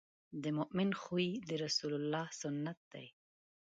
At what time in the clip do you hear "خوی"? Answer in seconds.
1.01-1.29